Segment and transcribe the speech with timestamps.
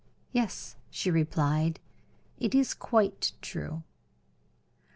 [0.31, 1.79] "Yes," she replied;
[2.39, 3.83] "it is quite true."